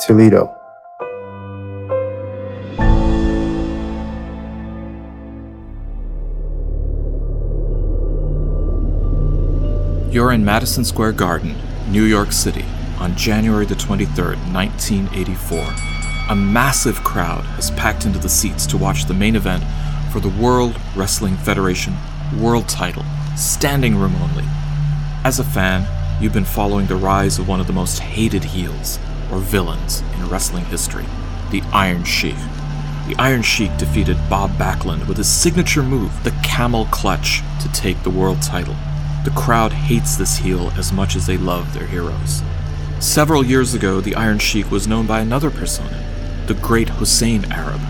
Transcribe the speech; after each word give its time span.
Toledo. 0.00 0.56
You're 10.10 10.32
in 10.32 10.44
Madison 10.44 10.84
Square 10.84 11.12
Garden, 11.12 11.54
New 11.88 12.04
York 12.04 12.32
City, 12.32 12.64
on 12.98 13.14
January 13.14 13.66
the 13.66 13.74
23rd, 13.74 14.38
1984. 14.52 15.66
A 16.30 16.34
massive 16.34 17.04
crowd 17.04 17.44
has 17.56 17.70
packed 17.72 18.06
into 18.06 18.18
the 18.18 18.28
seats 18.28 18.66
to 18.66 18.78
watch 18.78 19.04
the 19.04 19.14
main 19.14 19.36
event 19.36 19.62
for 20.12 20.20
the 20.20 20.28
World 20.28 20.76
Wrestling 20.96 21.36
Federation 21.36 21.94
World 22.40 22.68
title, 22.68 23.04
standing 23.36 23.96
room 23.96 24.16
only. 24.16 24.44
As 25.24 25.38
a 25.38 25.44
fan, 25.44 25.86
you've 26.22 26.32
been 26.32 26.44
following 26.44 26.86
the 26.86 26.96
rise 26.96 27.38
of 27.38 27.46
one 27.46 27.60
of 27.60 27.66
the 27.66 27.72
most 27.72 27.98
hated 27.98 28.42
heels, 28.42 28.98
or 29.30 29.38
villains, 29.38 30.02
in 30.16 30.28
wrestling 30.28 30.64
history 30.66 31.06
the 31.50 31.62
Iron 31.72 32.04
Sheik. 32.04 32.36
The 33.08 33.16
Iron 33.18 33.42
Sheik 33.42 33.76
defeated 33.76 34.16
Bob 34.28 34.52
Backlund 34.52 35.08
with 35.08 35.16
his 35.16 35.28
signature 35.28 35.82
move, 35.82 36.12
the 36.22 36.34
Camel 36.44 36.86
Clutch, 36.86 37.42
to 37.60 37.72
take 37.72 38.00
the 38.02 38.10
world 38.10 38.40
title. 38.40 38.76
The 39.24 39.32
crowd 39.32 39.72
hates 39.72 40.16
this 40.16 40.36
heel 40.36 40.70
as 40.76 40.92
much 40.92 41.16
as 41.16 41.26
they 41.26 41.36
love 41.36 41.74
their 41.74 41.86
heroes. 41.86 42.42
Several 43.00 43.44
years 43.44 43.74
ago, 43.74 44.00
the 44.00 44.14
Iron 44.14 44.38
Sheik 44.38 44.70
was 44.70 44.86
known 44.86 45.06
by 45.06 45.20
another 45.20 45.50
persona, 45.50 46.04
the 46.46 46.54
Great 46.54 46.88
Hussein 46.88 47.50
Arab. 47.50 47.80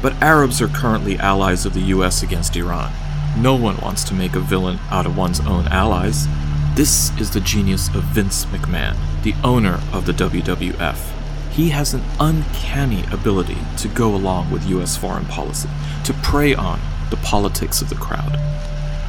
But 0.00 0.14
Arabs 0.22 0.62
are 0.62 0.68
currently 0.68 1.18
allies 1.18 1.66
of 1.66 1.74
the 1.74 1.80
US 1.94 2.22
against 2.22 2.54
Iran. 2.54 2.92
No 3.36 3.56
one 3.56 3.78
wants 3.78 4.04
to 4.04 4.14
make 4.14 4.36
a 4.36 4.40
villain 4.40 4.78
out 4.90 5.06
of 5.06 5.16
one's 5.16 5.40
own 5.40 5.66
allies. 5.68 6.28
This 6.76 7.10
is 7.18 7.32
the 7.32 7.40
genius 7.40 7.88
of 7.88 8.04
Vince 8.04 8.44
McMahon, 8.46 8.96
the 9.22 9.34
owner 9.44 9.80
of 9.92 10.06
the 10.06 10.12
WWF. 10.12 11.12
He 11.50 11.70
has 11.70 11.94
an 11.94 12.02
uncanny 12.20 13.04
ability 13.10 13.58
to 13.78 13.88
go 13.88 14.14
along 14.14 14.50
with 14.50 14.66
US 14.68 14.96
foreign 14.96 15.24
policy, 15.26 15.68
to 16.04 16.12
prey 16.14 16.54
on 16.54 16.80
the 17.10 17.16
politics 17.16 17.82
of 17.82 17.88
the 17.88 17.96
crowd. 17.96 18.38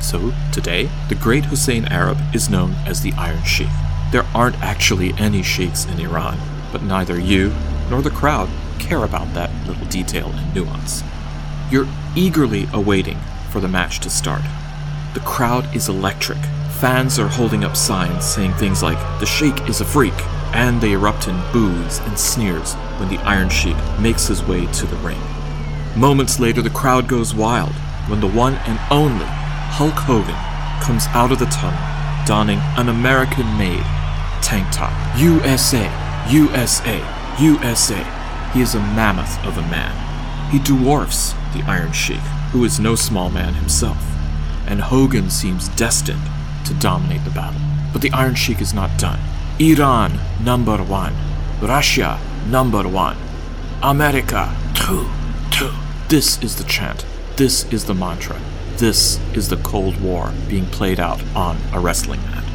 So, 0.02 0.34
today, 0.52 0.90
the 1.10 1.16
great 1.16 1.46
Hussein 1.46 1.86
Arab 1.86 2.18
is 2.34 2.50
known 2.50 2.72
as 2.86 3.02
the 3.02 3.14
Iron 3.14 3.44
Sheik. 3.44 3.70
There 4.12 4.26
aren't 4.34 4.60
actually 4.62 5.14
any 5.20 5.44
sheiks 5.44 5.86
in 5.86 6.00
Iran, 6.00 6.40
but 6.72 6.82
neither 6.82 7.20
you 7.20 7.54
nor 7.90 8.02
the 8.02 8.10
crowd 8.10 8.50
care 8.80 9.04
about 9.04 9.34
that 9.34 9.52
little 9.68 9.86
detail 9.88 10.32
and 10.34 10.56
nuance. 10.56 11.04
You're 11.70 11.88
eagerly 12.16 12.68
awaiting 12.74 13.18
for 13.52 13.60
the 13.60 13.68
match 13.68 14.00
to 14.00 14.10
start. 14.10 14.42
The 15.14 15.20
crowd 15.20 15.76
is 15.76 15.90
electric. 15.90 16.40
Fans 16.80 17.20
are 17.20 17.28
holding 17.28 17.66
up 17.66 17.76
signs 17.76 18.24
saying 18.24 18.54
things 18.54 18.82
like, 18.82 18.98
the 19.20 19.26
Sheik 19.26 19.68
is 19.68 19.82
a 19.82 19.86
freak, 19.86 20.14
and 20.56 20.80
they 20.80 20.94
erupt 20.94 21.28
in 21.28 21.36
boos 21.52 22.00
and 22.00 22.18
sneers 22.18 22.76
when 22.98 23.10
the 23.10 23.18
Iron 23.26 23.50
Sheik 23.50 23.76
makes 24.00 24.28
his 24.28 24.42
way 24.44 24.66
to 24.66 24.86
the 24.86 24.96
ring. 24.98 25.20
Moments 25.98 26.40
later, 26.40 26.62
the 26.62 26.70
crowd 26.70 27.10
goes 27.10 27.36
wild 27.36 27.74
when 28.08 28.22
the 28.22 28.30
one 28.30 28.54
and 28.54 28.80
only 28.90 29.26
Hulk 29.26 29.94
Hogan 29.94 30.38
comes 30.82 31.08
out 31.08 31.34
of 31.34 31.40
the 31.40 31.48
tunnel 31.48 31.78
donning 32.26 32.60
an 32.78 32.88
American 32.88 33.58
made 33.58 33.84
tank 34.42 34.66
top. 34.72 34.94
USA, 35.20 35.92
USA, 36.30 37.04
USA. 37.42 38.52
He 38.54 38.62
is 38.62 38.76
a 38.76 38.80
mammoth 38.80 39.38
of 39.46 39.58
a 39.58 39.64
man. 39.64 40.50
He 40.50 40.60
dwarfs 40.60 41.34
the 41.54 41.62
Iron 41.68 41.92
Sheik, 41.92 42.20
who 42.54 42.64
is 42.64 42.80
no 42.80 42.96
small 42.96 43.30
man 43.30 43.56
himself, 43.56 44.02
and 44.66 44.80
Hogan 44.80 45.30
seems 45.30 45.68
destined 45.76 46.22
to 46.70 46.74
dominate 46.76 47.24
the 47.26 47.32
battle. 47.32 47.60
But 47.92 48.02
the 48.02 48.12
Iron 48.12 48.36
Sheik 48.36 48.62
is 48.62 48.74
not 48.74 48.98
done. 48.98 49.20
Iran, 49.60 50.20
number 50.42 50.78
one. 50.78 51.14
Russia, 51.62 52.20
number 52.48 52.88
one. 52.88 53.18
America, 53.84 54.56
two, 54.74 55.10
two. 55.52 55.72
This 56.08 56.42
is 56.42 56.56
the 56.56 56.64
chant. 56.64 57.06
This 57.36 57.66
is 57.74 57.86
the 57.86 57.94
mantra. 57.94 58.40
This 58.78 59.20
is 59.34 59.50
the 59.50 59.58
Cold 59.58 60.00
War 60.00 60.32
being 60.48 60.66
played 60.68 61.00
out 61.00 61.22
on 61.36 61.58
a 61.74 61.80
wrestling 61.80 62.22
mat. 62.24 62.46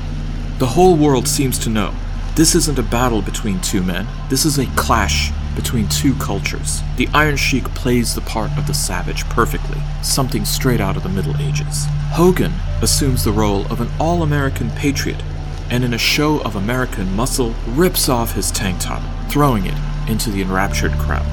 The 0.58 0.66
whole 0.68 0.96
world 0.96 1.28
seems 1.28 1.58
to 1.60 1.70
know 1.70 1.92
this 2.36 2.54
isn't 2.54 2.78
a 2.78 2.82
battle 2.82 3.20
between 3.20 3.60
two 3.60 3.82
men, 3.82 4.06
this 4.30 4.44
is 4.44 4.58
a 4.58 4.66
clash 4.76 5.32
between 5.54 5.88
two 5.88 6.14
cultures. 6.14 6.80
The 6.96 7.08
Iron 7.14 7.36
Sheik 7.36 7.64
plays 7.74 8.14
the 8.14 8.20
part 8.20 8.50
of 8.56 8.66
the 8.66 8.74
savage 8.74 9.24
perfectly, 9.28 9.78
something 10.02 10.44
straight 10.44 10.80
out 10.80 10.96
of 10.96 11.02
the 11.02 11.08
Middle 11.08 11.36
Ages. 11.38 11.86
Hogan 12.12 12.52
assumes 12.82 13.24
the 13.24 13.32
role 13.32 13.66
of 13.72 13.80
an 13.80 13.88
all 13.98 14.22
American 14.22 14.70
patriot, 14.70 15.22
and 15.70 15.84
in 15.84 15.94
a 15.94 15.98
show 15.98 16.40
of 16.42 16.56
American 16.56 17.14
muscle, 17.14 17.54
rips 17.68 18.08
off 18.08 18.34
his 18.34 18.50
tank 18.50 18.80
top, 18.80 19.02
throwing 19.30 19.66
it 19.66 19.78
into 20.08 20.30
the 20.30 20.42
enraptured 20.42 20.92
crowd. 20.92 21.26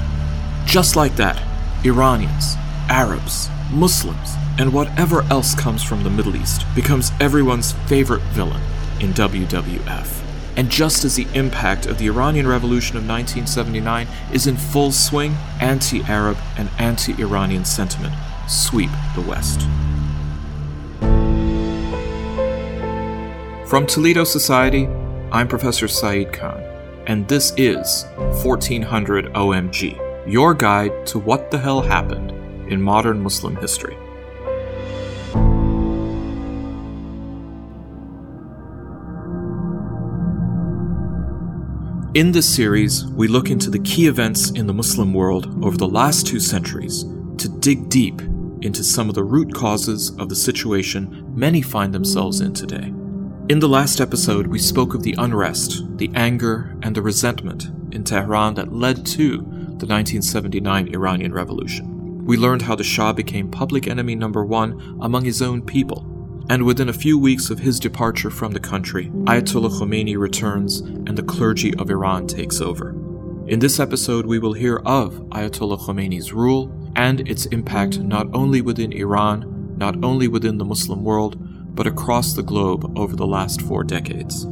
Just 0.65 0.95
like 0.95 1.15
that, 1.15 1.41
Iranians, 1.83 2.55
Arabs, 2.89 3.49
Muslims, 3.71 4.35
and 4.57 4.73
whatever 4.73 5.23
else 5.23 5.55
comes 5.55 5.83
from 5.83 6.03
the 6.03 6.09
Middle 6.09 6.35
East 6.35 6.65
becomes 6.75 7.11
everyone's 7.19 7.73
favorite 7.87 8.21
villain 8.33 8.61
in 8.99 9.13
WWF. 9.13 10.20
And 10.57 10.69
just 10.69 11.05
as 11.05 11.15
the 11.15 11.27
impact 11.33 11.85
of 11.85 11.97
the 11.97 12.07
Iranian 12.07 12.47
Revolution 12.47 12.97
of 12.97 13.07
1979 13.07 14.07
is 14.33 14.47
in 14.47 14.57
full 14.57 14.91
swing, 14.91 15.35
anti 15.59 16.03
Arab 16.03 16.37
and 16.57 16.69
anti 16.77 17.13
Iranian 17.21 17.65
sentiment 17.65 18.13
sweep 18.47 18.89
the 19.15 19.21
West. 19.21 19.61
From 23.69 23.87
Toledo 23.87 24.25
Society, 24.25 24.87
I'm 25.31 25.47
Professor 25.47 25.87
Saeed 25.87 26.33
Khan, 26.33 26.61
and 27.07 27.25
this 27.29 27.53
is 27.55 28.05
1400 28.43 29.27
OMG, 29.33 30.27
your 30.27 30.53
guide 30.53 31.05
to 31.07 31.19
what 31.19 31.51
the 31.51 31.57
hell 31.57 31.81
happened 31.81 32.31
in 32.69 32.81
modern 32.81 33.23
Muslim 33.23 33.55
history. 33.55 33.95
In 42.13 42.33
this 42.33 42.53
series, 42.53 43.05
we 43.05 43.29
look 43.29 43.49
into 43.49 43.69
the 43.69 43.79
key 43.79 44.07
events 44.07 44.51
in 44.51 44.67
the 44.67 44.73
Muslim 44.73 45.13
world 45.13 45.63
over 45.63 45.77
the 45.77 45.87
last 45.87 46.27
two 46.27 46.41
centuries 46.41 47.05
to 47.37 47.47
dig 47.47 47.87
deep 47.87 48.19
into 48.59 48.83
some 48.83 49.07
of 49.07 49.15
the 49.15 49.23
root 49.23 49.53
causes 49.53 50.09
of 50.19 50.27
the 50.27 50.35
situation 50.35 51.23
many 51.33 51.61
find 51.61 51.93
themselves 51.93 52.41
in 52.41 52.53
today. 52.53 52.87
In 53.47 53.59
the 53.59 53.69
last 53.69 54.01
episode, 54.01 54.47
we 54.47 54.59
spoke 54.59 54.93
of 54.93 55.03
the 55.03 55.15
unrest, 55.19 55.85
the 55.97 56.11
anger, 56.13 56.77
and 56.83 56.93
the 56.93 57.01
resentment 57.01 57.67
in 57.93 58.03
Tehran 58.03 58.55
that 58.55 58.73
led 58.73 59.05
to 59.05 59.37
the 59.37 59.87
1979 59.87 60.93
Iranian 60.93 61.31
Revolution. 61.31 62.25
We 62.25 62.35
learned 62.35 62.63
how 62.63 62.75
the 62.75 62.83
Shah 62.83 63.13
became 63.13 63.49
public 63.49 63.87
enemy 63.87 64.15
number 64.15 64.43
one 64.43 64.97
among 64.99 65.23
his 65.23 65.41
own 65.41 65.61
people 65.61 66.10
and 66.49 66.63
within 66.63 66.89
a 66.89 66.93
few 66.93 67.17
weeks 67.17 67.49
of 67.49 67.59
his 67.59 67.79
departure 67.79 68.29
from 68.29 68.51
the 68.51 68.59
country, 68.59 69.07
Ayatollah 69.25 69.79
Khomeini 69.79 70.17
returns 70.17 70.79
and 70.79 71.17
the 71.17 71.23
clergy 71.23 71.73
of 71.75 71.89
Iran 71.89 72.27
takes 72.27 72.61
over. 72.61 72.91
In 73.47 73.59
this 73.59 73.79
episode, 73.79 74.25
we 74.25 74.39
will 74.39 74.53
hear 74.53 74.77
of 74.85 75.15
Ayatollah 75.29 75.79
Khomeini's 75.79 76.33
rule 76.33 76.71
and 76.95 77.27
its 77.27 77.45
impact 77.47 77.99
not 77.99 78.27
only 78.33 78.61
within 78.61 78.93
Iran, 78.93 79.75
not 79.77 80.03
only 80.03 80.27
within 80.27 80.57
the 80.57 80.65
Muslim 80.65 81.03
world, 81.03 81.37
but 81.75 81.87
across 81.87 82.33
the 82.33 82.43
globe 82.43 82.97
over 82.97 83.15
the 83.15 83.27
last 83.27 83.61
four 83.61 83.83
decades. 83.83 84.45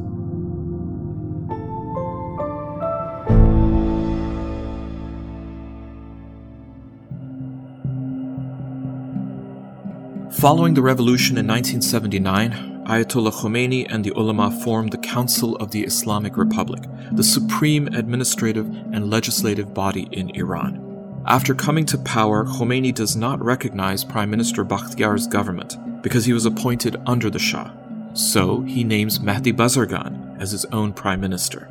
Following 10.40 10.74
the 10.74 10.82
revolution 10.82 11.38
in 11.38 11.46
1979, 11.48 12.86
Ayatollah 12.86 13.34
Khomeini 13.34 13.86
and 13.90 14.06
the 14.06 14.12
ulama 14.12 14.50
formed 14.64 14.94
the 14.94 14.98
Council 14.98 15.58
of 15.58 15.72
the 15.72 15.84
Islamic 15.84 16.38
Republic, 16.38 16.82
the 17.12 17.26
supreme 17.26 17.88
administrative 17.88 18.66
and 18.66 19.10
legislative 19.10 19.74
body 19.74 20.08
in 20.14 20.30
Iran. 20.38 21.24
After 21.26 21.54
coming 21.54 21.86
to 21.88 21.98
power, 21.98 22.46
Khomeini 22.46 22.96
does 22.96 23.18
not 23.18 23.44
recognize 23.44 24.06
Prime 24.06 24.30
Minister 24.30 24.64
Bakhtiar's 24.64 25.28
government 25.28 25.76
because 26.02 26.24
he 26.24 26.32
was 26.32 26.46
appointed 26.46 26.96
under 27.06 27.30
the 27.30 27.38
Shah. 27.38 27.72
So 28.14 28.62
he 28.62 28.86
names 28.86 29.20
Mehdi 29.20 29.52
Bazargan 29.52 30.40
as 30.40 30.52
his 30.52 30.64
own 30.72 30.94
prime 30.94 31.20
minister. 31.20 31.68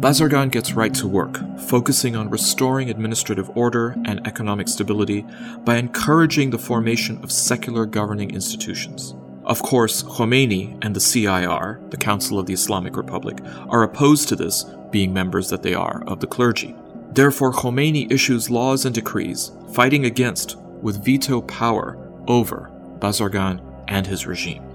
Bazargan 0.00 0.50
gets 0.50 0.74
right 0.74 0.92
to 0.92 1.08
work, 1.08 1.38
focusing 1.58 2.16
on 2.16 2.28
restoring 2.28 2.90
administrative 2.90 3.56
order 3.56 3.96
and 4.04 4.24
economic 4.26 4.68
stability 4.68 5.24
by 5.64 5.76
encouraging 5.76 6.50
the 6.50 6.58
formation 6.58 7.18
of 7.24 7.32
secular 7.32 7.86
governing 7.86 8.30
institutions. 8.30 9.14
Of 9.44 9.62
course, 9.62 10.02
Khomeini 10.02 10.76
and 10.84 10.94
the 10.94 11.00
CIR, 11.00 11.80
the 11.88 11.96
Council 11.96 12.38
of 12.38 12.44
the 12.44 12.52
Islamic 12.52 12.94
Republic, 12.94 13.38
are 13.70 13.84
opposed 13.84 14.28
to 14.28 14.36
this, 14.36 14.66
being 14.90 15.14
members 15.14 15.48
that 15.48 15.62
they 15.62 15.72
are 15.72 16.04
of 16.06 16.20
the 16.20 16.26
clergy. 16.26 16.76
Therefore, 17.12 17.52
Khomeini 17.52 18.12
issues 18.12 18.50
laws 18.50 18.84
and 18.84 18.94
decrees 18.94 19.52
fighting 19.72 20.04
against, 20.04 20.58
with 20.82 21.02
veto 21.02 21.40
power, 21.40 21.96
over 22.28 22.70
Bazargan 22.98 23.62
and 23.88 24.06
his 24.06 24.26
regime. 24.26 24.65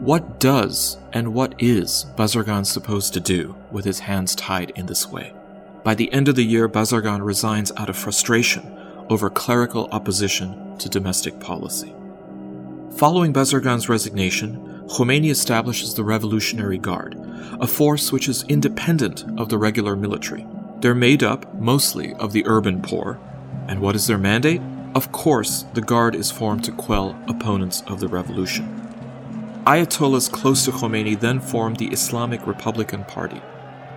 What 0.00 0.38
does 0.38 0.96
and 1.12 1.34
what 1.34 1.60
is 1.60 2.06
Bazargan 2.16 2.64
supposed 2.64 3.12
to 3.14 3.20
do 3.20 3.56
with 3.72 3.84
his 3.84 3.98
hands 3.98 4.36
tied 4.36 4.70
in 4.76 4.86
this 4.86 5.08
way? 5.08 5.32
By 5.82 5.96
the 5.96 6.12
end 6.12 6.28
of 6.28 6.36
the 6.36 6.44
year, 6.44 6.68
Bazargan 6.68 7.24
resigns 7.24 7.72
out 7.76 7.88
of 7.88 7.96
frustration 7.96 8.78
over 9.10 9.28
clerical 9.28 9.88
opposition 9.90 10.78
to 10.78 10.88
domestic 10.88 11.40
policy. 11.40 11.92
Following 12.96 13.32
Bazargan's 13.32 13.88
resignation, 13.88 14.84
Khomeini 14.86 15.30
establishes 15.32 15.94
the 15.94 16.04
Revolutionary 16.04 16.78
Guard, 16.78 17.16
a 17.60 17.66
force 17.66 18.12
which 18.12 18.28
is 18.28 18.44
independent 18.44 19.24
of 19.36 19.48
the 19.48 19.58
regular 19.58 19.96
military. 19.96 20.46
They're 20.78 20.94
made 20.94 21.24
up 21.24 21.52
mostly 21.54 22.14
of 22.14 22.32
the 22.32 22.46
urban 22.46 22.82
poor. 22.82 23.18
And 23.66 23.80
what 23.80 23.96
is 23.96 24.06
their 24.06 24.16
mandate? 24.16 24.62
Of 24.94 25.10
course, 25.10 25.64
the 25.74 25.82
Guard 25.82 26.14
is 26.14 26.30
formed 26.30 26.62
to 26.64 26.72
quell 26.72 27.18
opponents 27.26 27.82
of 27.88 27.98
the 27.98 28.08
revolution. 28.08 28.87
Ayatollahs 29.68 30.32
close 30.32 30.64
to 30.64 30.70
Khomeini 30.70 31.20
then 31.20 31.40
formed 31.40 31.76
the 31.76 31.88
Islamic 31.88 32.46
Republican 32.46 33.04
Party, 33.04 33.42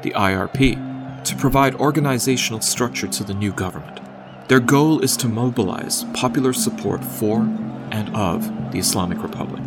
the 0.01 0.11
IRP, 0.11 1.23
to 1.23 1.35
provide 1.37 1.75
organizational 1.75 2.59
structure 2.59 3.07
to 3.07 3.23
the 3.23 3.33
new 3.33 3.53
government. 3.53 4.01
Their 4.49 4.59
goal 4.59 4.99
is 4.99 5.15
to 5.15 5.29
mobilize 5.29 6.03
popular 6.13 6.51
support 6.51 7.05
for 7.05 7.43
and 7.89 8.13
of 8.13 8.73
the 8.73 8.79
Islamic 8.79 9.23
Republic. 9.23 9.63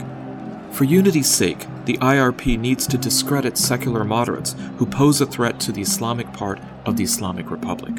For 0.73 0.85
unity's 0.85 1.31
sake, 1.31 1.67
the 1.87 1.97
IRP 1.97 2.59
needs 2.59 2.87
to 2.89 2.99
discredit 2.99 3.57
secular 3.57 4.05
moderates 4.05 4.55
who 4.77 4.85
pose 4.85 5.23
a 5.23 5.27
threat 5.27 5.59
to 5.61 5.73
the 5.73 5.81
Islamic 5.81 6.31
part 6.35 6.61
of 6.85 6.99
the 6.99 7.05
Islamic 7.05 7.51
Republic. 7.51 7.95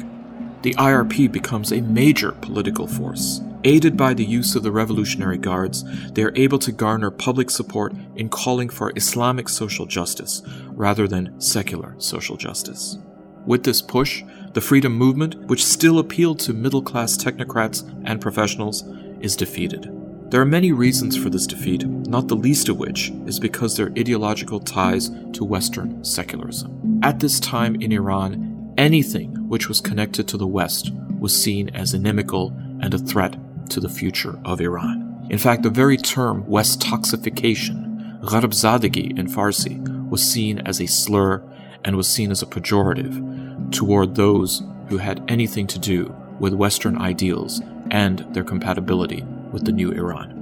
The 0.62 0.74
IRP 0.74 1.32
becomes 1.32 1.72
a 1.72 1.80
major 1.80 2.30
political 2.30 2.86
force. 2.86 3.40
Aided 3.66 3.96
by 3.96 4.14
the 4.14 4.24
use 4.24 4.54
of 4.54 4.62
the 4.62 4.70
Revolutionary 4.70 5.38
Guards, 5.38 5.82
they 6.12 6.22
are 6.22 6.32
able 6.36 6.60
to 6.60 6.70
garner 6.70 7.10
public 7.10 7.50
support 7.50 7.92
in 8.14 8.28
calling 8.28 8.68
for 8.68 8.92
Islamic 8.94 9.48
social 9.48 9.86
justice 9.86 10.40
rather 10.68 11.08
than 11.08 11.40
secular 11.40 11.96
social 11.98 12.36
justice. 12.36 12.96
With 13.44 13.64
this 13.64 13.82
push, 13.82 14.22
the 14.52 14.60
freedom 14.60 14.92
movement, 14.92 15.48
which 15.48 15.64
still 15.64 15.98
appealed 15.98 16.38
to 16.40 16.52
middle 16.52 16.80
class 16.80 17.16
technocrats 17.16 17.82
and 18.04 18.20
professionals, 18.20 18.84
is 19.18 19.34
defeated. 19.34 19.90
There 20.30 20.40
are 20.40 20.44
many 20.44 20.70
reasons 20.70 21.16
for 21.16 21.28
this 21.28 21.48
defeat, 21.48 21.84
not 21.88 22.28
the 22.28 22.36
least 22.36 22.68
of 22.68 22.78
which 22.78 23.10
is 23.26 23.40
because 23.40 23.76
their 23.76 23.90
ideological 23.98 24.60
ties 24.60 25.10
to 25.32 25.44
Western 25.44 26.04
secularism. 26.04 27.00
At 27.02 27.18
this 27.18 27.40
time 27.40 27.74
in 27.82 27.90
Iran, 27.90 28.72
anything 28.78 29.48
which 29.48 29.66
was 29.68 29.80
connected 29.80 30.28
to 30.28 30.36
the 30.36 30.46
West 30.46 30.92
was 31.18 31.34
seen 31.34 31.68
as 31.70 31.94
inimical 31.94 32.56
and 32.80 32.94
a 32.94 32.98
threat 32.98 33.36
to 33.70 33.80
the 33.80 33.88
future 33.88 34.38
of 34.44 34.60
Iran. 34.60 35.26
In 35.30 35.38
fact, 35.38 35.62
the 35.62 35.70
very 35.70 35.96
term 35.96 36.44
Westoxification, 36.44 38.20
Gharbzadegi 38.22 39.18
in 39.18 39.26
Farsi, 39.26 40.08
was 40.08 40.22
seen 40.22 40.60
as 40.60 40.80
a 40.80 40.86
slur 40.86 41.42
and 41.84 41.96
was 41.96 42.08
seen 42.08 42.30
as 42.30 42.42
a 42.42 42.46
pejorative 42.46 43.72
toward 43.72 44.14
those 44.14 44.62
who 44.88 44.98
had 44.98 45.24
anything 45.28 45.66
to 45.66 45.78
do 45.78 46.14
with 46.38 46.54
Western 46.54 46.98
ideals 46.98 47.60
and 47.90 48.20
their 48.34 48.44
compatibility 48.44 49.22
with 49.52 49.64
the 49.64 49.72
new 49.72 49.90
Iran. 49.92 50.35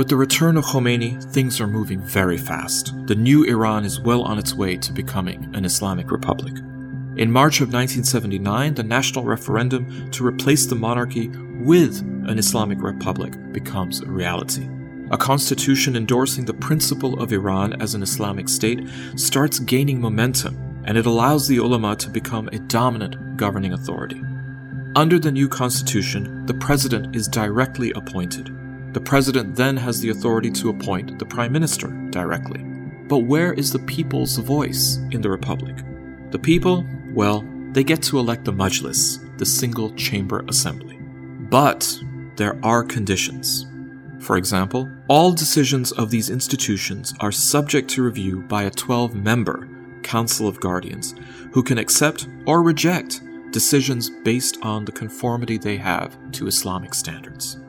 With 0.00 0.08
the 0.08 0.16
return 0.16 0.56
of 0.56 0.64
Khomeini, 0.64 1.22
things 1.30 1.60
are 1.60 1.66
moving 1.66 2.00
very 2.00 2.38
fast. 2.38 2.94
The 3.06 3.14
new 3.14 3.44
Iran 3.44 3.84
is 3.84 4.00
well 4.00 4.22
on 4.22 4.38
its 4.38 4.54
way 4.54 4.78
to 4.78 4.94
becoming 4.94 5.54
an 5.54 5.66
Islamic 5.66 6.10
republic. 6.10 6.54
In 7.18 7.30
March 7.30 7.60
of 7.60 7.70
1979, 7.70 8.76
the 8.76 8.82
national 8.82 9.26
referendum 9.26 10.10
to 10.12 10.26
replace 10.26 10.64
the 10.64 10.74
monarchy 10.74 11.28
with 11.28 11.98
an 12.00 12.38
Islamic 12.38 12.80
republic 12.80 13.34
becomes 13.52 14.00
a 14.00 14.06
reality. 14.06 14.70
A 15.10 15.18
constitution 15.18 15.94
endorsing 15.94 16.46
the 16.46 16.54
principle 16.54 17.20
of 17.20 17.34
Iran 17.34 17.82
as 17.82 17.94
an 17.94 18.02
Islamic 18.02 18.48
state 18.48 18.88
starts 19.16 19.58
gaining 19.58 20.00
momentum, 20.00 20.82
and 20.86 20.96
it 20.96 21.04
allows 21.04 21.46
the 21.46 21.58
ulama 21.58 21.94
to 21.96 22.08
become 22.08 22.48
a 22.48 22.58
dominant 22.58 23.36
governing 23.36 23.74
authority. 23.74 24.24
Under 24.96 25.18
the 25.18 25.30
new 25.30 25.46
constitution, 25.46 26.46
the 26.46 26.54
president 26.54 27.14
is 27.14 27.28
directly 27.28 27.92
appointed, 27.92 28.50
the 28.92 29.00
president 29.00 29.54
then 29.54 29.76
has 29.76 30.00
the 30.00 30.10
authority 30.10 30.50
to 30.50 30.70
appoint 30.70 31.18
the 31.18 31.24
prime 31.24 31.52
minister 31.52 31.88
directly. 32.10 32.60
But 33.06 33.20
where 33.20 33.52
is 33.52 33.72
the 33.72 33.78
people's 33.78 34.36
voice 34.36 34.98
in 35.12 35.20
the 35.20 35.30
republic? 35.30 35.76
The 36.30 36.38
people, 36.38 36.84
well, 37.12 37.44
they 37.70 37.84
get 37.84 38.02
to 38.04 38.18
elect 38.18 38.44
the 38.44 38.52
Majlis, 38.52 39.38
the 39.38 39.46
single 39.46 39.94
chamber 39.94 40.44
assembly. 40.48 40.96
But 40.96 42.00
there 42.34 42.58
are 42.64 42.82
conditions. 42.82 43.66
For 44.18 44.36
example, 44.36 44.90
all 45.06 45.32
decisions 45.32 45.92
of 45.92 46.10
these 46.10 46.28
institutions 46.28 47.14
are 47.20 47.32
subject 47.32 47.90
to 47.90 48.02
review 48.02 48.42
by 48.42 48.64
a 48.64 48.70
12 48.70 49.14
member 49.14 49.68
Council 50.02 50.48
of 50.48 50.60
Guardians 50.60 51.14
who 51.52 51.62
can 51.62 51.78
accept 51.78 52.28
or 52.44 52.62
reject 52.62 53.20
decisions 53.52 54.10
based 54.24 54.58
on 54.62 54.84
the 54.84 54.92
conformity 54.92 55.58
they 55.58 55.76
have 55.76 56.16
to 56.32 56.46
Islamic 56.46 56.94
standards 56.94 57.59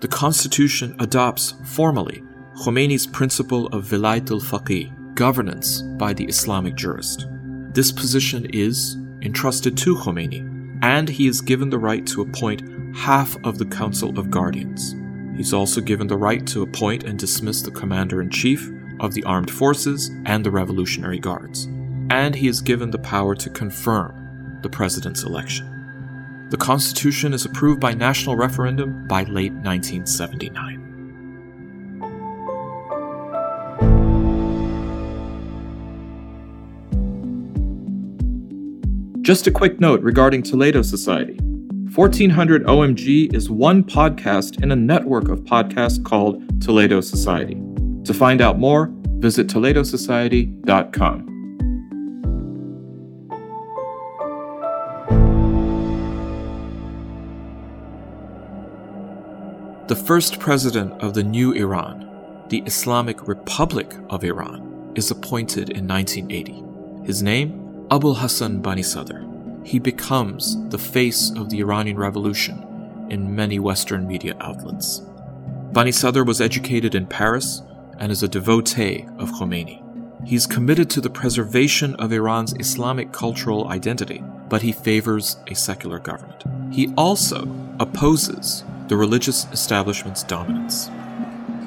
the 0.00 0.08
constitution 0.08 0.94
adopts 1.00 1.54
formally 1.64 2.22
Khomeini's 2.62 3.06
principle 3.06 3.66
of 3.68 3.84
vilayat 3.84 4.30
al-faqih, 4.30 5.14
governance 5.14 5.82
by 5.82 6.12
the 6.12 6.24
Islamic 6.24 6.74
jurist. 6.74 7.26
This 7.72 7.90
position 7.90 8.46
is 8.52 8.96
entrusted 9.22 9.76
to 9.78 9.96
Khomeini, 9.96 10.78
and 10.82 11.08
he 11.08 11.26
is 11.26 11.40
given 11.40 11.70
the 11.70 11.78
right 11.78 12.06
to 12.08 12.22
appoint 12.22 12.62
half 12.96 13.36
of 13.44 13.58
the 13.58 13.66
Council 13.66 14.18
of 14.18 14.30
Guardians. 14.30 14.94
He's 15.36 15.52
also 15.52 15.80
given 15.80 16.06
the 16.06 16.16
right 16.16 16.46
to 16.48 16.62
appoint 16.62 17.04
and 17.04 17.18
dismiss 17.18 17.62
the 17.62 17.70
Commander 17.70 18.20
in 18.20 18.30
Chief 18.30 18.70
of 19.00 19.14
the 19.14 19.24
Armed 19.24 19.50
Forces 19.50 20.10
and 20.26 20.44
the 20.44 20.50
Revolutionary 20.50 21.18
Guards, 21.18 21.66
and 22.10 22.34
he 22.34 22.48
is 22.48 22.60
given 22.60 22.90
the 22.90 22.98
power 22.98 23.34
to 23.36 23.50
confirm 23.50 24.58
the 24.62 24.68
President's 24.68 25.22
election. 25.22 25.77
The 26.50 26.56
Constitution 26.56 27.34
is 27.34 27.44
approved 27.44 27.78
by 27.78 27.92
national 27.92 28.34
referendum 28.36 29.06
by 29.06 29.24
late 29.24 29.52
1979. 29.52 30.86
Just 39.20 39.46
a 39.46 39.50
quick 39.50 39.78
note 39.78 40.00
regarding 40.00 40.42
Toledo 40.42 40.80
Society. 40.80 41.38
1400 41.94 42.64
OMG 42.64 43.34
is 43.34 43.50
one 43.50 43.84
podcast 43.84 44.62
in 44.62 44.72
a 44.72 44.76
network 44.76 45.28
of 45.28 45.40
podcasts 45.40 46.02
called 46.02 46.62
Toledo 46.62 47.02
Society. 47.02 47.60
To 48.04 48.14
find 48.14 48.40
out 48.40 48.58
more, 48.58 48.90
visit 49.18 49.48
toledosociety.com. 49.48 51.37
The 59.88 59.96
first 59.96 60.38
president 60.38 61.02
of 61.02 61.14
the 61.14 61.22
new 61.22 61.52
Iran, 61.52 62.44
the 62.50 62.62
Islamic 62.66 63.26
Republic 63.26 63.94
of 64.10 64.22
Iran, 64.22 64.92
is 64.94 65.10
appointed 65.10 65.70
in 65.70 65.88
1980. 65.88 67.06
His 67.06 67.22
name? 67.22 67.86
Abul 67.90 68.16
Hassan 68.16 68.60
Bani 68.60 68.82
Sadr. 68.82 69.24
He 69.64 69.78
becomes 69.78 70.62
the 70.68 70.76
face 70.76 71.30
of 71.34 71.48
the 71.48 71.60
Iranian 71.60 71.96
Revolution 71.96 73.06
in 73.08 73.34
many 73.34 73.58
Western 73.58 74.06
media 74.06 74.36
outlets. 74.42 75.00
Bani 75.72 75.92
Sadr 75.92 76.22
was 76.22 76.42
educated 76.42 76.94
in 76.94 77.06
Paris 77.06 77.62
and 77.98 78.12
is 78.12 78.22
a 78.22 78.28
devotee 78.28 79.06
of 79.16 79.30
Khomeini. 79.30 79.82
He's 80.26 80.46
committed 80.46 80.90
to 80.90 81.00
the 81.00 81.08
preservation 81.08 81.94
of 81.94 82.12
Iran's 82.12 82.52
Islamic 82.60 83.10
cultural 83.10 83.68
identity, 83.68 84.22
but 84.50 84.60
he 84.60 84.70
favors 84.70 85.38
a 85.46 85.54
secular 85.54 85.98
government. 85.98 86.44
He 86.70 86.92
also 86.94 87.48
opposes 87.80 88.64
the 88.88 88.96
religious 88.96 89.46
establishment's 89.52 90.22
dominance. 90.22 90.88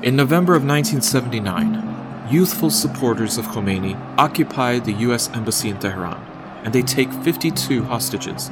In 0.03 0.15
November 0.15 0.55
of 0.55 0.65
1979, 0.65 2.27
youthful 2.31 2.71
supporters 2.71 3.37
of 3.37 3.45
Khomeini 3.45 3.95
occupy 4.17 4.79
the 4.79 4.93
US 4.93 5.29
Embassy 5.29 5.69
in 5.69 5.77
Tehran, 5.77 6.19
and 6.63 6.73
they 6.73 6.81
take 6.81 7.11
52 7.11 7.83
hostages 7.83 8.49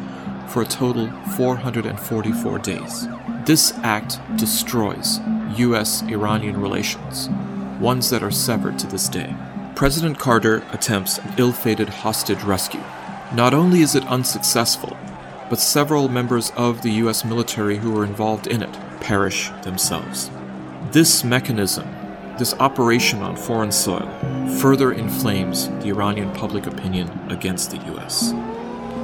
for 0.48 0.62
a 0.62 0.66
total 0.66 1.12
444 1.36 2.60
days. 2.60 3.08
This 3.46 3.74
act 3.78 4.20
destroys 4.38 5.20
US 5.58 6.04
Iranian 6.04 6.62
relations, 6.62 7.30
ones 7.80 8.12
that 8.12 8.22
are 8.22 8.32
severed 8.32 8.78
to 8.80 8.88
this 8.88 9.10
day. 9.10 9.36
President 9.76 10.20
Carter 10.20 10.64
attempts 10.72 11.18
an 11.18 11.34
ill 11.38 11.54
fated 11.54 11.90
hostage 11.90 12.44
rescue. 12.44 12.84
Not 13.34 13.54
only 13.54 13.82
is 13.82 13.96
it 13.96 14.06
unsuccessful, 14.08 14.98
but 15.50 15.60
several 15.60 16.08
members 16.08 16.52
of 16.56 16.82
the 16.82 16.92
US 17.04 17.26
military 17.26 17.78
who 17.78 17.92
were 17.92 18.06
involved 18.06 18.48
in 18.48 18.62
it 18.62 18.74
perish 19.00 19.50
themselves. 19.64 20.30
This 20.92 21.24
mechanism, 21.24 21.88
this 22.38 22.54
operation 22.56 23.22
on 23.22 23.36
foreign 23.36 23.72
soil, 23.72 24.08
further 24.60 24.92
inflames 24.92 25.68
the 25.82 25.90
Iranian 25.90 26.32
public 26.34 26.68
opinion 26.68 27.10
against 27.30 27.72
the 27.72 27.78
US. 27.96 28.32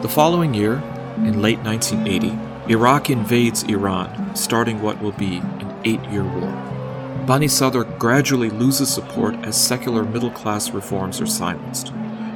The 0.01 0.09
following 0.09 0.53
year, 0.53 0.75
in 1.17 1.41
late 1.41 1.59
1980, 1.59 2.71
Iraq 2.71 3.09
invades 3.09 3.63
Iran, 3.63 4.35
starting 4.35 4.81
what 4.81 5.01
will 5.01 5.13
be 5.13 5.37
an 5.37 5.81
eight 5.85 6.03
year 6.05 6.23
war. 6.23 6.51
Bani 7.25 7.47
Sadr 7.47 7.83
gradually 7.97 8.49
loses 8.51 8.93
support 8.93 9.35
as 9.37 9.59
secular 9.59 10.03
middle 10.03 10.31
class 10.31 10.69
reforms 10.71 11.19
are 11.19 11.25
silenced, 11.25 11.89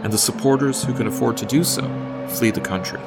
and 0.03 0.11
the 0.11 0.17
supporters 0.17 0.83
who 0.83 0.93
can 0.93 1.07
afford 1.07 1.37
to 1.37 1.45
do 1.45 1.63
so 1.63 1.83
flee 2.27 2.51
the 2.51 2.61
country. 2.61 2.99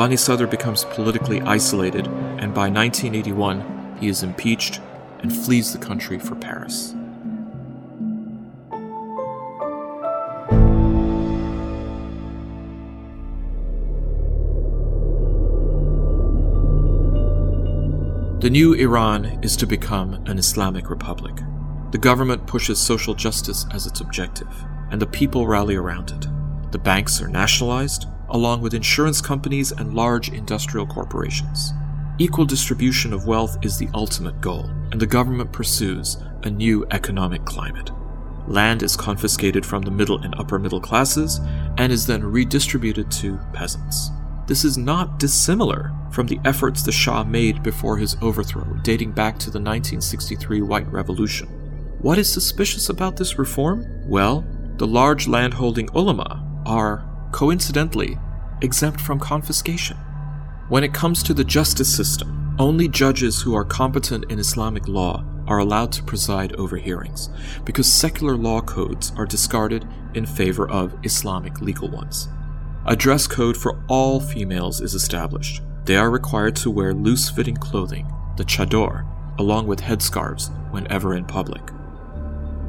Bani 0.00 0.16
Sadr 0.16 0.46
becomes 0.46 0.86
politically 0.86 1.42
isolated, 1.42 2.06
and 2.06 2.54
by 2.54 2.70
1981, 2.70 3.98
he 4.00 4.08
is 4.08 4.22
impeached 4.22 4.80
and 5.18 5.30
flees 5.30 5.74
the 5.74 5.78
country 5.78 6.18
for 6.18 6.34
Paris. 6.36 6.94
The 18.40 18.48
new 18.48 18.72
Iran 18.72 19.38
is 19.42 19.54
to 19.58 19.66
become 19.66 20.14
an 20.24 20.38
Islamic 20.38 20.88
republic. 20.88 21.36
The 21.90 21.98
government 21.98 22.46
pushes 22.46 22.80
social 22.80 23.12
justice 23.12 23.66
as 23.74 23.86
its 23.86 24.00
objective, 24.00 24.64
and 24.90 25.02
the 25.02 25.06
people 25.06 25.46
rally 25.46 25.76
around 25.76 26.10
it. 26.10 26.26
The 26.72 26.78
banks 26.78 27.20
are 27.20 27.28
nationalized, 27.28 28.06
along 28.30 28.60
with 28.60 28.74
insurance 28.74 29.20
companies 29.20 29.72
and 29.72 29.94
large 29.94 30.30
industrial 30.30 30.86
corporations. 30.86 31.72
Equal 32.18 32.44
distribution 32.44 33.12
of 33.12 33.26
wealth 33.26 33.56
is 33.62 33.78
the 33.78 33.88
ultimate 33.94 34.40
goal, 34.40 34.64
and 34.92 35.00
the 35.00 35.06
government 35.06 35.52
pursues 35.52 36.16
a 36.42 36.50
new 36.50 36.86
economic 36.90 37.44
climate. 37.44 37.90
Land 38.46 38.82
is 38.82 38.96
confiscated 38.96 39.64
from 39.64 39.82
the 39.82 39.90
middle 39.90 40.18
and 40.22 40.34
upper 40.38 40.58
middle 40.58 40.80
classes 40.80 41.40
and 41.78 41.92
is 41.92 42.06
then 42.06 42.24
redistributed 42.24 43.10
to 43.12 43.38
peasants. 43.52 44.10
This 44.46 44.64
is 44.64 44.76
not 44.76 45.18
dissimilar 45.18 45.92
from 46.10 46.26
the 46.26 46.40
efforts 46.44 46.82
the 46.82 46.90
Shah 46.90 47.22
made 47.22 47.62
before 47.62 47.96
his 47.96 48.16
overthrow, 48.20 48.66
dating 48.82 49.12
back 49.12 49.38
to 49.38 49.50
the 49.50 49.60
1963 49.60 50.62
White 50.62 50.90
Revolution. 50.90 51.48
What 52.00 52.18
is 52.18 52.32
suspicious 52.32 52.88
about 52.88 53.16
this 53.16 53.38
reform? 53.38 53.86
Well, 54.06 54.44
the 54.76 54.86
large 54.86 55.28
landholding 55.28 55.88
ulama 55.94 56.44
are, 56.66 57.06
coincidentally, 57.32 58.18
exempt 58.60 59.00
from 59.00 59.18
confiscation. 59.18 59.96
When 60.68 60.84
it 60.84 60.94
comes 60.94 61.22
to 61.24 61.34
the 61.34 61.44
justice 61.44 61.94
system, 61.94 62.54
only 62.58 62.88
judges 62.88 63.40
who 63.40 63.54
are 63.54 63.64
competent 63.64 64.30
in 64.30 64.38
Islamic 64.38 64.86
law 64.86 65.24
are 65.46 65.58
allowed 65.58 65.90
to 65.92 66.02
preside 66.02 66.54
over 66.56 66.76
hearings, 66.76 67.28
because 67.64 67.92
secular 67.92 68.36
law 68.36 68.60
codes 68.60 69.12
are 69.16 69.26
discarded 69.26 69.86
in 70.14 70.26
favor 70.26 70.68
of 70.70 70.94
Islamic 71.02 71.60
legal 71.60 71.88
ones. 71.88 72.28
A 72.86 72.94
dress 72.94 73.26
code 73.26 73.56
for 73.56 73.82
all 73.88 74.20
females 74.20 74.80
is 74.80 74.94
established. 74.94 75.62
They 75.84 75.96
are 75.96 76.10
required 76.10 76.54
to 76.56 76.70
wear 76.70 76.94
loose 76.94 77.30
fitting 77.30 77.56
clothing, 77.56 78.12
the 78.36 78.44
chador, 78.44 79.06
along 79.38 79.66
with 79.66 79.80
headscarves 79.80 80.50
whenever 80.70 81.14
in 81.14 81.24
public. 81.24 81.62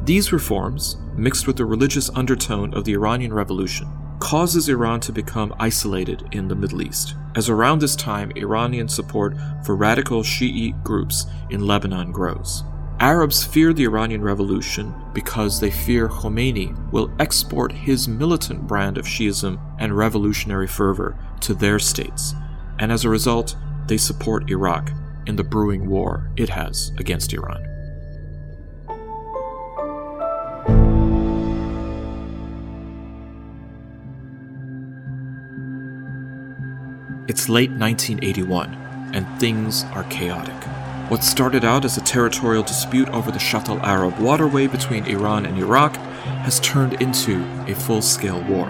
These 0.06 0.34
reforms, 0.34 0.98
mixed 1.16 1.46
with 1.46 1.58
the 1.58 1.66
religious 1.66 2.10
undertone 2.16 2.74
of 2.74 2.86
the 2.86 2.94
Iranian 2.94 3.34
Revolution, 3.34 3.88
causes 4.22 4.70
Iran 4.70 5.00
to 5.02 5.12
become 5.12 5.54
isolated 5.60 6.24
in 6.32 6.48
the 6.48 6.56
Middle 6.56 6.84
East, 6.84 7.16
as 7.36 7.50
around 7.50 7.80
this 7.80 7.96
time 7.96 8.32
Iranian 8.36 8.88
support 8.88 9.36
for 9.66 9.76
radical 9.76 10.24
Shiite 10.24 10.82
groups 10.84 11.26
in 11.50 11.66
Lebanon 11.66 12.12
grows. 12.12 12.64
Arabs 13.00 13.44
fear 13.44 13.74
the 13.74 13.84
Iranian 13.84 14.22
Revolution 14.22 14.94
because 15.12 15.60
they 15.60 15.72
fear 15.72 16.08
Khomeini 16.08 16.92
will 16.92 17.12
export 17.20 17.72
his 17.72 18.08
militant 18.08 18.68
brand 18.68 19.00
of 19.00 19.06
Shiism 19.06 19.60
and 19.80 19.98
revolutionary 19.98 20.68
fervor 20.68 21.18
to 21.40 21.56
their 21.56 21.80
states, 21.80 22.36
and 22.78 22.92
as 22.92 23.04
a 23.04 23.10
result, 23.10 23.58
they 23.88 23.98
support 23.98 24.52
Iraq 24.52 24.92
in 25.26 25.36
the 25.36 25.44
brewing 25.44 25.90
war 25.90 26.32
it 26.38 26.50
has 26.50 26.92
against 27.00 27.34
Iran. 27.34 27.71
It's 37.32 37.48
late 37.48 37.72
1981, 37.72 38.74
and 39.14 39.26
things 39.40 39.86
are 39.94 40.04
chaotic. 40.10 40.54
What 41.10 41.24
started 41.24 41.64
out 41.64 41.86
as 41.86 41.96
a 41.96 42.02
territorial 42.02 42.62
dispute 42.62 43.08
over 43.08 43.32
the 43.32 43.40
Shatt 43.40 43.70
al 43.70 43.80
Arab 43.86 44.20
waterway 44.20 44.68
between 44.68 45.06
Iran 45.06 45.46
and 45.46 45.58
Iraq 45.58 45.96
has 46.44 46.60
turned 46.60 47.02
into 47.02 47.42
a 47.70 47.74
full 47.74 48.02
scale 48.02 48.42
war. 48.44 48.66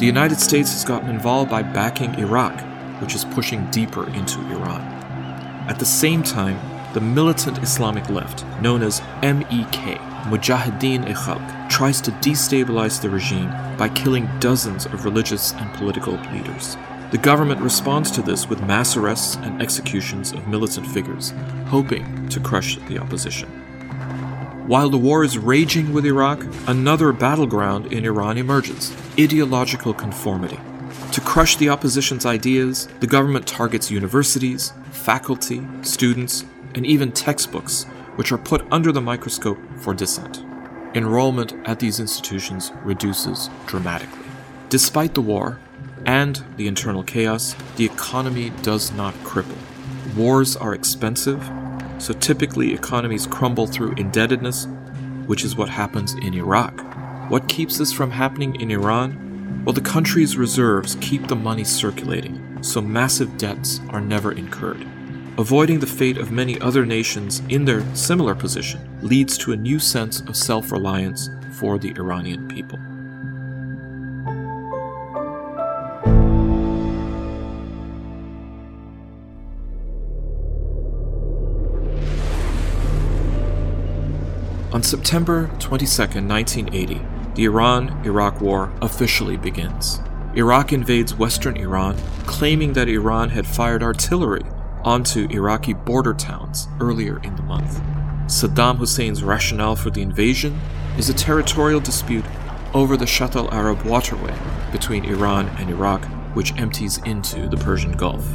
The 0.00 0.06
United 0.06 0.40
States 0.40 0.72
has 0.72 0.84
gotten 0.84 1.10
involved 1.10 1.48
by 1.48 1.62
backing 1.62 2.16
Iraq, 2.16 2.60
which 3.00 3.14
is 3.14 3.24
pushing 3.24 3.70
deeper 3.70 4.08
into 4.12 4.40
Iran. 4.50 4.80
At 5.68 5.78
the 5.78 5.86
same 5.86 6.24
time, 6.24 6.58
the 6.94 7.00
militant 7.00 7.58
Islamic 7.58 8.10
left, 8.10 8.44
known 8.60 8.82
as 8.82 9.00
MEK, 9.22 10.00
Mujahideen 10.26 11.08
e 11.08 11.14
Khalq, 11.14 11.70
tries 11.70 12.00
to 12.00 12.10
destabilize 12.10 13.00
the 13.00 13.10
regime 13.10 13.52
by 13.76 13.88
killing 13.90 14.28
dozens 14.40 14.86
of 14.86 15.04
religious 15.04 15.52
and 15.52 15.72
political 15.74 16.14
leaders. 16.32 16.76
The 17.12 17.18
government 17.18 17.60
responds 17.60 18.10
to 18.12 18.22
this 18.22 18.48
with 18.48 18.62
mass 18.62 18.96
arrests 18.96 19.36
and 19.36 19.60
executions 19.60 20.32
of 20.32 20.48
militant 20.48 20.86
figures, 20.86 21.34
hoping 21.66 22.26
to 22.30 22.40
crush 22.40 22.76
the 22.88 22.96
opposition. 22.96 23.50
While 24.66 24.88
the 24.88 24.96
war 24.96 25.22
is 25.22 25.36
raging 25.36 25.92
with 25.92 26.06
Iraq, 26.06 26.42
another 26.66 27.12
battleground 27.12 27.92
in 27.92 28.06
Iran 28.06 28.38
emerges 28.38 28.96
ideological 29.20 29.92
conformity. 29.92 30.58
To 31.12 31.20
crush 31.20 31.56
the 31.56 31.68
opposition's 31.68 32.24
ideas, 32.24 32.88
the 33.00 33.06
government 33.06 33.46
targets 33.46 33.90
universities, 33.90 34.72
faculty, 34.92 35.60
students, 35.82 36.46
and 36.74 36.86
even 36.86 37.12
textbooks, 37.12 37.84
which 38.16 38.32
are 38.32 38.38
put 38.38 38.64
under 38.72 38.90
the 38.90 39.02
microscope 39.02 39.58
for 39.76 39.92
dissent. 39.92 40.42
Enrollment 40.94 41.52
at 41.66 41.78
these 41.78 42.00
institutions 42.00 42.72
reduces 42.84 43.50
dramatically. 43.66 44.24
Despite 44.70 45.12
the 45.12 45.20
war, 45.20 45.60
and 46.06 46.44
the 46.56 46.66
internal 46.66 47.02
chaos, 47.02 47.54
the 47.76 47.84
economy 47.84 48.50
does 48.62 48.92
not 48.92 49.14
cripple. 49.24 49.56
Wars 50.16 50.56
are 50.56 50.74
expensive, 50.74 51.48
so 51.98 52.12
typically 52.14 52.72
economies 52.72 53.26
crumble 53.26 53.66
through 53.66 53.92
indebtedness, 53.92 54.66
which 55.26 55.44
is 55.44 55.56
what 55.56 55.68
happens 55.68 56.14
in 56.14 56.34
Iraq. 56.34 56.80
What 57.30 57.48
keeps 57.48 57.78
this 57.78 57.92
from 57.92 58.10
happening 58.10 58.60
in 58.60 58.70
Iran? 58.70 59.62
Well, 59.64 59.72
the 59.72 59.80
country's 59.80 60.36
reserves 60.36 60.96
keep 61.00 61.28
the 61.28 61.36
money 61.36 61.64
circulating, 61.64 62.62
so 62.62 62.80
massive 62.80 63.38
debts 63.38 63.80
are 63.90 64.00
never 64.00 64.32
incurred. 64.32 64.86
Avoiding 65.38 65.80
the 65.80 65.86
fate 65.86 66.18
of 66.18 66.30
many 66.30 66.60
other 66.60 66.84
nations 66.84 67.40
in 67.48 67.64
their 67.64 67.82
similar 67.94 68.34
position 68.34 68.80
leads 69.00 69.38
to 69.38 69.52
a 69.52 69.56
new 69.56 69.78
sense 69.78 70.20
of 70.22 70.36
self 70.36 70.72
reliance 70.72 71.30
for 71.52 71.78
the 71.78 71.94
Iranian 71.96 72.48
people. 72.48 72.78
On 84.72 84.82
September 84.82 85.50
22, 85.58 86.02
1980, 86.02 87.02
the 87.34 87.44
Iran 87.44 88.00
Iraq 88.06 88.40
War 88.40 88.72
officially 88.80 89.36
begins. 89.36 90.00
Iraq 90.34 90.72
invades 90.72 91.14
western 91.14 91.58
Iran, 91.58 91.94
claiming 92.24 92.72
that 92.72 92.88
Iran 92.88 93.28
had 93.28 93.46
fired 93.46 93.82
artillery 93.82 94.40
onto 94.82 95.28
Iraqi 95.28 95.74
border 95.74 96.14
towns 96.14 96.68
earlier 96.80 97.20
in 97.22 97.36
the 97.36 97.42
month. 97.42 97.82
Saddam 98.28 98.78
Hussein's 98.78 99.22
rationale 99.22 99.76
for 99.76 99.90
the 99.90 100.00
invasion 100.00 100.58
is 100.96 101.10
a 101.10 101.14
territorial 101.14 101.80
dispute 101.80 102.24
over 102.72 102.96
the 102.96 103.06
Shatt 103.06 103.36
al 103.36 103.52
Arab 103.52 103.82
waterway 103.82 104.34
between 104.72 105.04
Iran 105.04 105.50
and 105.58 105.68
Iraq, 105.68 106.06
which 106.34 106.56
empties 106.56 106.96
into 107.04 107.46
the 107.46 107.58
Persian 107.58 107.92
Gulf. 107.92 108.26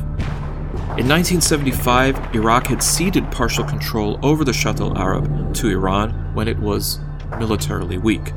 In 0.99 1.07
1975, 1.07 2.35
Iraq 2.35 2.67
had 2.67 2.83
ceded 2.83 3.31
partial 3.31 3.63
control 3.63 4.19
over 4.21 4.43
the 4.43 4.53
Shatt 4.53 4.79
al 4.79 4.95
Arab 4.95 5.55
to 5.55 5.69
Iran 5.69 6.26
when 6.37 6.47
it 6.47 6.59
was 6.59 6.99
militarily 7.39 7.97
weak. 7.97 8.31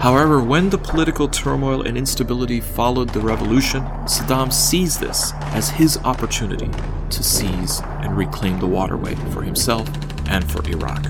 However, 0.00 0.42
when 0.42 0.70
the 0.70 0.76
political 0.76 1.28
turmoil 1.28 1.82
and 1.82 1.96
instability 1.96 2.60
followed 2.60 3.10
the 3.10 3.20
revolution, 3.20 3.82
Saddam 4.06 4.52
seized 4.52 4.98
this 4.98 5.32
as 5.54 5.70
his 5.70 5.96
opportunity 5.98 6.68
to 7.10 7.22
seize 7.22 7.80
and 8.02 8.16
reclaim 8.16 8.58
the 8.58 8.66
waterway 8.66 9.14
for 9.32 9.42
himself 9.42 9.88
and 10.28 10.44
for 10.50 10.68
Iraq. 10.68 11.06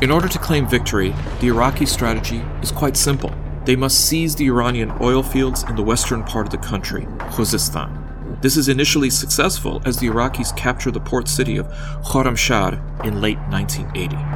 In 0.00 0.10
order 0.10 0.28
to 0.28 0.38
claim 0.38 0.66
victory, 0.66 1.14
the 1.40 1.48
Iraqi 1.48 1.84
strategy 1.84 2.42
is 2.62 2.72
quite 2.72 2.96
simple. 2.96 3.34
They 3.66 3.76
must 3.76 4.06
seize 4.06 4.34
the 4.34 4.46
Iranian 4.46 4.90
oil 5.02 5.22
fields 5.22 5.62
in 5.64 5.76
the 5.76 5.82
western 5.82 6.24
part 6.24 6.46
of 6.46 6.52
the 6.52 6.66
country, 6.66 7.02
Khuzestan, 7.34 8.06
this 8.42 8.58
is 8.58 8.68
initially 8.68 9.08
successful 9.08 9.80
as 9.86 9.96
the 9.96 10.08
Iraqis 10.08 10.54
capture 10.56 10.90
the 10.90 11.00
port 11.00 11.26
city 11.26 11.56
of 11.56 11.66
Khorramshahr 12.04 13.04
in 13.04 13.22
late 13.22 13.38
1980. 13.48 14.35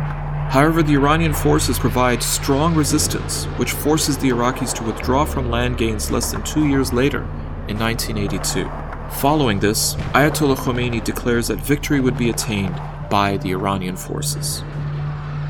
However, 0.50 0.82
the 0.82 0.94
Iranian 0.94 1.32
forces 1.32 1.78
provide 1.78 2.24
strong 2.24 2.74
resistance, 2.74 3.44
which 3.56 3.70
forces 3.70 4.18
the 4.18 4.30
Iraqis 4.30 4.74
to 4.74 4.82
withdraw 4.82 5.24
from 5.24 5.48
land 5.48 5.78
gains 5.78 6.10
less 6.10 6.32
than 6.32 6.42
two 6.42 6.66
years 6.66 6.92
later, 6.92 7.22
in 7.68 7.78
1982. 7.78 8.68
Following 9.20 9.60
this, 9.60 9.94
Ayatollah 10.12 10.56
Khomeini 10.56 11.04
declares 11.04 11.46
that 11.46 11.60
victory 11.60 12.00
would 12.00 12.18
be 12.18 12.30
attained 12.30 12.74
by 13.08 13.36
the 13.36 13.52
Iranian 13.52 13.96
forces. 13.96 14.64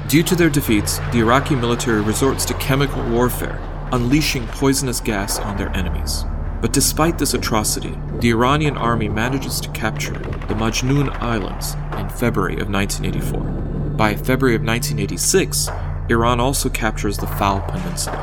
Due 0.06 0.22
to 0.22 0.36
their 0.36 0.50
defeats, 0.50 0.98
the 1.12 1.20
Iraqi 1.20 1.54
military 1.54 2.02
resorts 2.02 2.44
to 2.44 2.54
chemical 2.54 3.02
warfare, 3.08 3.58
unleashing 3.92 4.46
poisonous 4.48 5.00
gas 5.00 5.38
on 5.38 5.56
their 5.56 5.74
enemies. 5.74 6.26
But 6.60 6.74
despite 6.74 7.16
this 7.16 7.32
atrocity, 7.32 7.96
the 8.18 8.32
Iranian 8.32 8.76
army 8.76 9.08
manages 9.08 9.62
to 9.62 9.70
capture 9.70 10.12
the 10.12 10.54
Majnun 10.54 11.08
Islands 11.22 11.74
in 11.98 12.10
February 12.10 12.60
of 12.60 12.68
1984. 12.68 13.79
By 13.96 14.14
February 14.14 14.54
of 14.54 14.62
1986, 14.62 15.68
Iran 16.08 16.40
also 16.40 16.68
captures 16.68 17.18
the 17.18 17.26
Fao 17.26 17.60
Peninsula. 17.60 18.18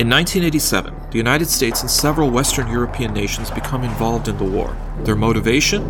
In 0.00 0.10
1987, 0.10 0.94
the 1.10 1.16
United 1.16 1.46
States 1.46 1.80
and 1.80 1.90
several 1.90 2.30
Western 2.30 2.68
European 2.68 3.14
nations 3.14 3.50
become 3.50 3.84
involved 3.84 4.28
in 4.28 4.36
the 4.38 4.44
war. 4.44 4.76
Their 5.04 5.16
motivation? 5.16 5.82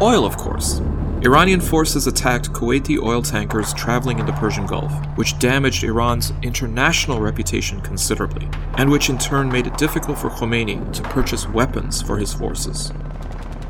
Oil, 0.00 0.24
of 0.24 0.36
course. 0.36 0.80
Iranian 1.22 1.60
forces 1.60 2.06
attacked 2.06 2.52
Kuwaiti 2.52 3.02
oil 3.02 3.20
tankers 3.20 3.74
traveling 3.74 4.20
in 4.20 4.26
the 4.26 4.32
Persian 4.34 4.66
Gulf, 4.66 4.92
which 5.16 5.36
damaged 5.40 5.82
Iran's 5.82 6.32
international 6.42 7.20
reputation 7.20 7.80
considerably, 7.80 8.48
and 8.76 8.88
which 8.88 9.10
in 9.10 9.18
turn 9.18 9.50
made 9.50 9.66
it 9.66 9.76
difficult 9.76 10.16
for 10.16 10.30
Khomeini 10.30 10.92
to 10.92 11.02
purchase 11.02 11.48
weapons 11.48 12.00
for 12.00 12.16
his 12.18 12.32
forces. 12.32 12.92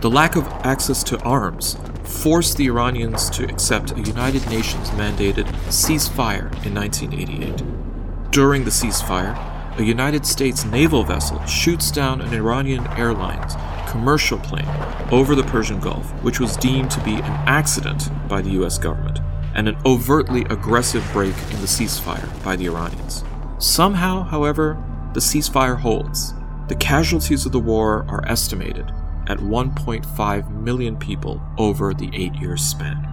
The 0.00 0.08
lack 0.08 0.36
of 0.36 0.46
access 0.64 1.02
to 1.04 1.20
arms 1.22 1.76
forced 2.04 2.56
the 2.56 2.66
Iranians 2.66 3.28
to 3.30 3.42
accept 3.42 3.90
a 3.90 4.00
United 4.00 4.48
Nations 4.48 4.90
mandated 4.90 5.46
ceasefire 5.66 6.52
in 6.64 6.72
1988. 6.72 8.30
During 8.30 8.62
the 8.62 8.70
ceasefire, 8.70 9.36
a 9.76 9.82
United 9.82 10.24
States 10.24 10.64
naval 10.64 11.02
vessel 11.02 11.44
shoots 11.46 11.90
down 11.90 12.20
an 12.20 12.32
Iranian 12.32 12.86
Airlines 12.96 13.54
commercial 13.88 14.38
plane 14.38 14.68
over 15.10 15.34
the 15.34 15.42
Persian 15.42 15.80
Gulf, 15.80 16.08
which 16.22 16.38
was 16.38 16.56
deemed 16.56 16.92
to 16.92 17.02
be 17.02 17.14
an 17.14 17.24
accident 17.48 18.08
by 18.28 18.40
the 18.40 18.50
US 18.50 18.78
government 18.78 19.18
and 19.56 19.66
an 19.66 19.76
overtly 19.84 20.42
aggressive 20.42 21.04
break 21.12 21.34
in 21.50 21.60
the 21.60 21.66
ceasefire 21.66 22.28
by 22.44 22.54
the 22.54 22.66
Iranians. 22.66 23.24
Somehow, 23.58 24.22
however, 24.22 24.80
the 25.14 25.20
ceasefire 25.20 25.80
holds. 25.80 26.34
The 26.68 26.76
casualties 26.76 27.46
of 27.46 27.50
the 27.50 27.58
war 27.58 28.06
are 28.08 28.24
estimated 28.28 28.92
at 29.28 29.38
1.5 29.38 30.50
million 30.50 30.96
people 30.96 31.40
over 31.58 31.94
the 31.94 32.10
eight 32.12 32.34
year 32.34 32.56
span. 32.56 33.04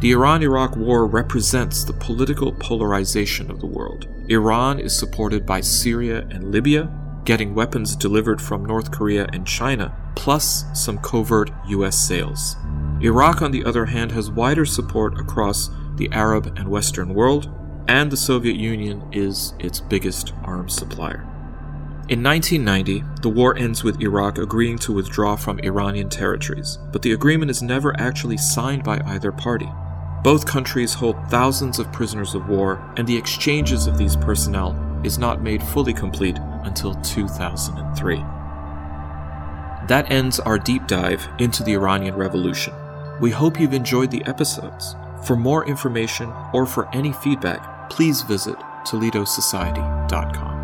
The 0.00 0.12
Iran 0.12 0.42
Iraq 0.42 0.76
War 0.76 1.06
represents 1.06 1.82
the 1.82 1.92
political 1.92 2.52
polarization 2.52 3.50
of 3.50 3.60
the 3.60 3.66
world. 3.66 4.06
Iran 4.28 4.78
is 4.78 4.96
supported 4.96 5.44
by 5.44 5.60
Syria 5.60 6.20
and 6.30 6.52
Libya, 6.52 6.88
getting 7.24 7.54
weapons 7.54 7.96
delivered 7.96 8.40
from 8.40 8.64
North 8.64 8.92
Korea 8.92 9.26
and 9.32 9.44
China, 9.44 9.94
plus 10.14 10.64
some 10.72 10.98
covert 10.98 11.50
US 11.66 11.98
sales. 11.98 12.56
Iraq, 13.00 13.42
on 13.42 13.50
the 13.50 13.64
other 13.64 13.86
hand, 13.86 14.12
has 14.12 14.30
wider 14.30 14.64
support 14.64 15.18
across 15.18 15.68
the 15.96 16.08
Arab 16.12 16.46
and 16.56 16.68
Western 16.68 17.12
world, 17.12 17.50
and 17.88 18.10
the 18.10 18.16
Soviet 18.16 18.56
Union 18.56 19.02
is 19.12 19.52
its 19.58 19.80
biggest 19.80 20.32
arms 20.44 20.74
supplier. 20.74 21.27
In 22.08 22.22
1990, 22.22 23.04
the 23.20 23.28
war 23.28 23.54
ends 23.58 23.84
with 23.84 24.00
Iraq 24.00 24.38
agreeing 24.38 24.78
to 24.78 24.94
withdraw 24.94 25.36
from 25.36 25.58
Iranian 25.58 26.08
territories, 26.08 26.78
but 26.90 27.02
the 27.02 27.12
agreement 27.12 27.50
is 27.50 27.62
never 27.62 27.94
actually 28.00 28.38
signed 28.38 28.82
by 28.82 28.98
either 29.04 29.30
party. 29.30 29.68
Both 30.24 30.46
countries 30.46 30.94
hold 30.94 31.16
thousands 31.28 31.78
of 31.78 31.92
prisoners 31.92 32.34
of 32.34 32.48
war, 32.48 32.80
and 32.96 33.06
the 33.06 33.16
exchanges 33.16 33.86
of 33.86 33.98
these 33.98 34.16
personnel 34.16 34.74
is 35.04 35.18
not 35.18 35.42
made 35.42 35.62
fully 35.62 35.92
complete 35.92 36.38
until 36.64 36.94
2003. 37.02 38.16
That 39.86 40.10
ends 40.10 40.40
our 40.40 40.58
deep 40.58 40.86
dive 40.86 41.28
into 41.38 41.62
the 41.62 41.74
Iranian 41.74 42.14
Revolution. 42.14 42.72
We 43.20 43.32
hope 43.32 43.60
you've 43.60 43.74
enjoyed 43.74 44.10
the 44.10 44.24
episodes. 44.24 44.96
For 45.24 45.36
more 45.36 45.68
information 45.68 46.32
or 46.54 46.64
for 46.64 46.88
any 46.94 47.12
feedback, 47.12 47.90
please 47.90 48.22
visit 48.22 48.56
ToledoSociety.com. 48.86 50.57